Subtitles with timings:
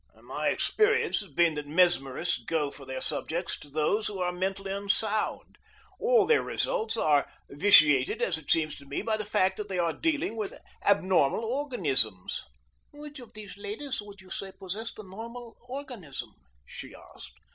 [0.23, 4.71] "My experience has been that mesmerists go for their subjects to those who are mentally
[4.71, 5.59] unsound.
[5.99, 9.77] All their results are vitiated, as it seems to me, by the fact that they
[9.77, 12.45] are dealing with abnormal organisms."
[12.91, 16.33] "Which of these ladies would you say possessed a normal organism?"
[16.65, 17.33] she asked.